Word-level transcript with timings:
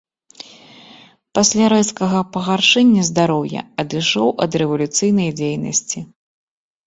Пасля 1.39 1.65
рэзкага 1.73 2.19
пагаршэння 2.37 3.03
здароўя 3.11 3.61
адышоў 3.83 4.29
ад 4.45 4.51
рэвалюцыйнай 4.61 5.29
дзейнасці. 5.41 5.99